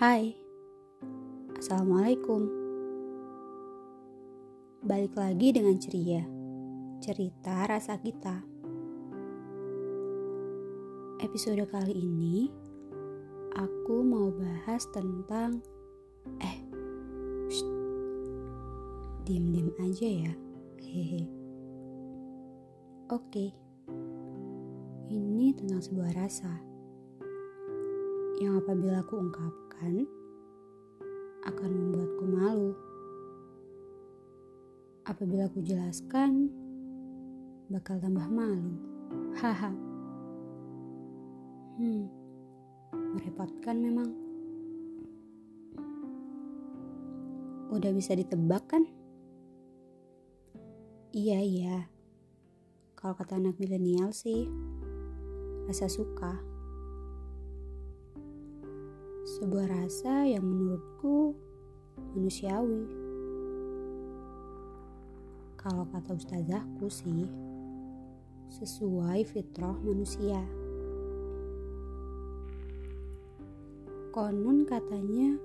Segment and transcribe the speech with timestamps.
[0.00, 0.32] Hai,
[1.60, 2.48] Assalamualaikum.
[4.80, 6.24] Balik lagi dengan ceria,
[7.04, 8.40] cerita rasa kita.
[11.20, 12.48] Episode kali ini,
[13.60, 15.60] aku mau bahas tentang
[16.40, 16.58] eh,
[19.28, 20.32] diem-diem aja ya,
[20.80, 21.28] hehe.
[23.12, 23.52] Oke,
[25.12, 26.56] ini tentang sebuah rasa
[28.40, 29.20] yang apabila aku
[31.48, 32.72] akan membuatku malu.
[35.08, 36.52] Apabila aku jelaskan
[37.72, 38.76] bakal tambah malu.
[39.40, 39.72] Haha.
[41.80, 42.04] hmm,
[42.92, 44.10] merepotkan memang.
[47.72, 48.84] Udah bisa ditebak kan?
[51.16, 51.78] Iya, iya.
[52.98, 54.44] Kalau kata anak milenial sih,
[55.64, 56.49] rasa suka
[59.40, 61.32] sebuah rasa yang menurutku
[62.12, 62.84] manusiawi.
[65.56, 67.24] Kalau kata ustazahku sih,
[68.52, 70.44] sesuai fitrah manusia.
[74.12, 75.40] Konon katanya,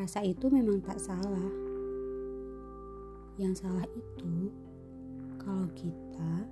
[0.00, 1.52] rasa itu memang tak salah.
[3.36, 4.48] Yang salah itu,
[5.36, 6.48] kalau kita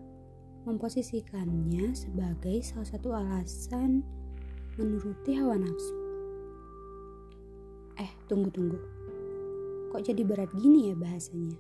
[0.69, 4.05] memposisikannya sebagai salah satu alasan
[4.79, 5.97] menuruti hawa nafsu.
[8.03, 8.79] Eh, tunggu-tunggu.
[9.95, 11.55] Kok jadi berat gini ya bahasanya?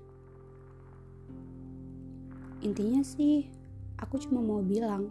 [2.64, 3.46] Intinya sih,
[4.00, 5.06] aku cuma mau bilang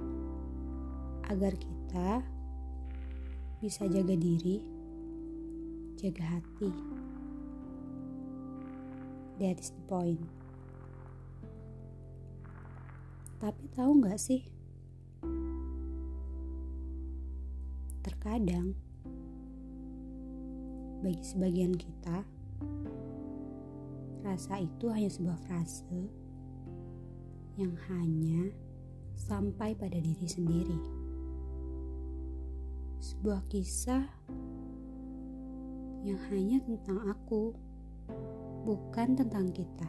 [1.32, 2.26] agar kita
[3.64, 4.60] bisa jaga diri,
[5.96, 6.72] jaga hati.
[9.40, 10.22] That is the point.
[13.40, 14.44] Tapi tahu nggak sih,
[18.04, 18.76] Terkadang,
[21.00, 22.28] bagi sebagian kita,
[24.28, 26.12] rasa itu hanya sebuah frase
[27.56, 28.52] yang hanya
[29.16, 30.80] sampai pada diri sendiri.
[33.00, 34.04] Sebuah kisah
[36.04, 37.56] yang hanya tentang aku,
[38.68, 39.88] bukan tentang kita.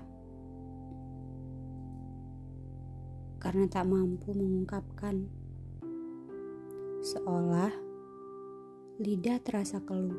[3.43, 5.27] Karena tak mampu mengungkapkan,
[7.03, 7.94] seolah
[8.95, 10.15] lidah terasa keluh.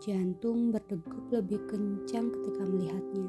[0.00, 3.28] Jantung berdegup lebih kencang ketika melihatnya.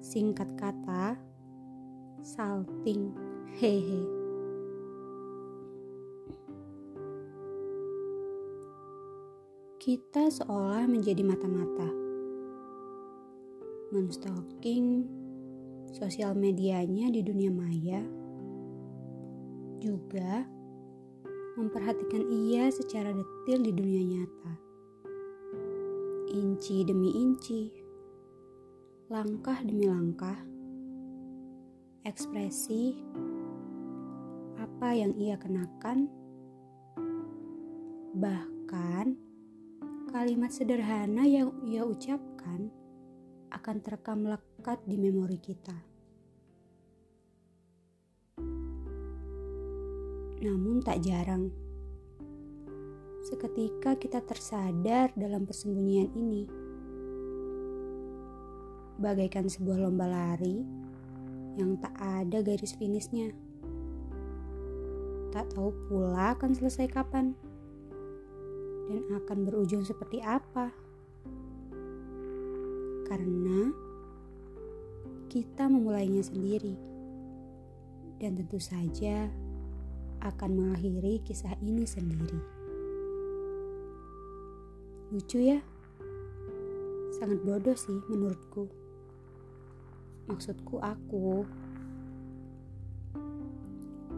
[0.00, 1.20] Singkat kata,
[2.24, 3.12] salting,
[3.60, 4.00] hehe.
[9.76, 11.90] Kita seolah menjadi mata-mata.
[13.92, 15.04] Menstalking
[15.92, 18.25] sosial medianya di dunia maya
[19.80, 20.44] juga
[21.56, 24.54] memperhatikan ia secara detil di dunia nyata.
[26.36, 27.72] Inci demi inci,
[29.08, 30.36] langkah demi langkah,
[32.04, 33.00] ekspresi
[34.60, 36.12] apa yang ia kenakan,
[38.12, 39.16] bahkan
[40.12, 42.68] kalimat sederhana yang ia ucapkan
[43.48, 45.95] akan terekam lekat di memori kita.
[50.46, 51.50] Namun tak jarang,
[53.26, 56.46] seketika kita tersadar dalam persembunyian ini.
[59.02, 60.62] Bagaikan sebuah lomba lari
[61.58, 63.34] yang tak ada garis finishnya.
[65.34, 67.34] Tak tahu pula akan selesai kapan
[68.86, 70.70] dan akan berujung seperti apa.
[73.10, 73.74] Karena
[75.26, 76.78] kita memulainya sendiri.
[78.16, 79.28] Dan tentu saja
[80.26, 82.40] akan mengakhiri kisah ini sendiri.
[85.14, 85.62] Lucu ya?
[87.14, 88.66] Sangat bodoh sih menurutku.
[90.26, 91.46] Maksudku aku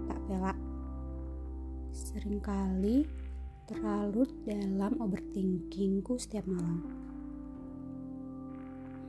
[0.09, 0.59] tak pelak.
[1.93, 3.05] Seringkali
[3.69, 6.81] terlalu dalam overthinkingku setiap malam.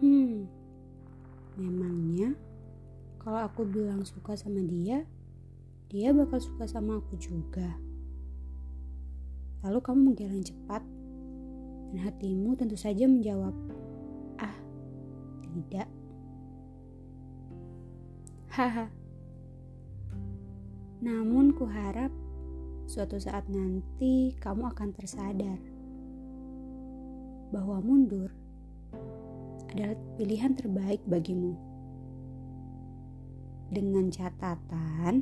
[0.04, 0.52] Hmm,
[1.56, 2.36] memangnya
[3.20, 5.04] kalau aku bilang suka sama dia,
[5.90, 7.66] dia bakal suka sama aku juga.
[9.66, 10.86] Lalu kamu menggeleng cepat,
[11.90, 13.52] dan hatimu tentu saja menjawab,
[14.38, 14.54] "Ah,
[15.42, 15.90] tidak."
[18.54, 18.94] Haha.
[21.02, 22.14] Namun kuharap
[22.86, 25.58] suatu saat nanti kamu akan tersadar
[27.50, 28.30] bahwa mundur
[29.74, 31.58] adalah pilihan terbaik bagimu.
[33.70, 35.22] Dengan catatan,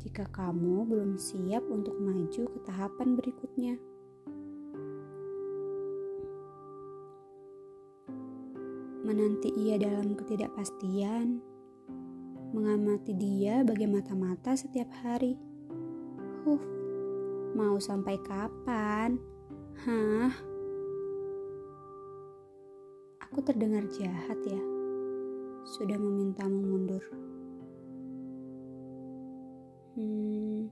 [0.00, 3.76] jika kamu belum siap untuk maju ke tahapan berikutnya.
[9.04, 11.44] Menanti ia dalam ketidakpastian,
[12.56, 15.36] mengamati dia bagai mata-mata setiap hari.
[16.48, 16.62] Huh,
[17.52, 19.20] mau sampai kapan?
[19.84, 20.32] Hah?
[23.28, 24.62] Aku terdengar jahat ya.
[25.76, 27.29] Sudah memintamu mundur.
[29.98, 30.70] Hmm,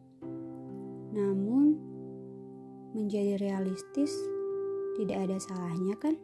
[1.10, 1.74] namun
[2.94, 4.14] menjadi realistis
[4.94, 6.14] tidak ada salahnya kan?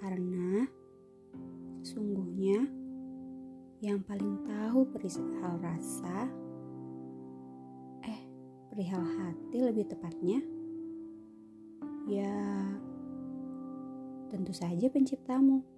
[0.00, 0.64] Karena
[1.84, 2.68] sesungguhnya
[3.84, 6.26] yang paling tahu perihal rasa
[8.02, 8.20] eh
[8.72, 10.42] perihal hati lebih tepatnya
[12.08, 12.34] ya
[14.28, 15.77] tentu saja penciptamu.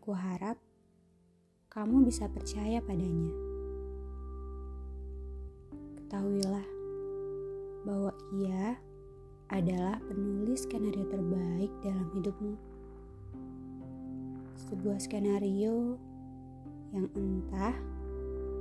[0.00, 0.56] Ku harap
[1.68, 3.36] kamu bisa percaya padanya.
[6.00, 6.66] Ketahuilah
[7.84, 8.80] bahwa ia
[9.52, 12.56] adalah penulis skenario terbaik dalam hidupmu.
[14.72, 16.00] Sebuah skenario
[16.96, 17.76] yang entah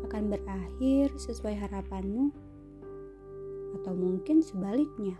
[0.05, 2.35] akan berakhir sesuai harapanmu
[3.79, 5.15] atau mungkin sebaliknya.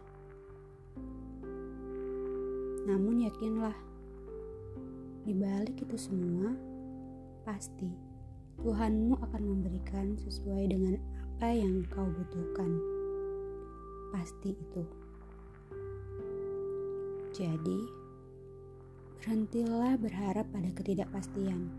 [2.85, 3.88] Namun yakinlah
[5.29, 6.57] di balik itu semua,
[7.45, 7.85] pasti
[8.65, 10.97] Tuhanmu akan memberikan sesuai dengan
[11.37, 12.81] apa yang kau butuhkan.
[14.09, 14.83] Pasti itu.
[17.29, 17.79] Jadi,
[19.21, 21.69] berhentilah berharap pada ketidakpastian.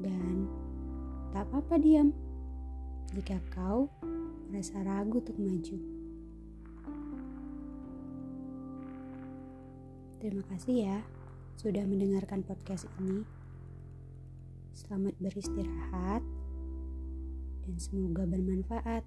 [0.00, 0.48] Dan
[1.36, 2.16] tak apa-apa diam
[3.12, 3.92] jika kau
[4.48, 5.76] merasa ragu untuk maju.
[10.16, 11.17] Terima kasih ya
[11.58, 13.26] sudah mendengarkan podcast ini.
[14.78, 16.22] Selamat beristirahat
[17.66, 19.02] dan semoga bermanfaat.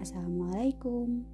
[0.00, 1.28] Assalamualaikum.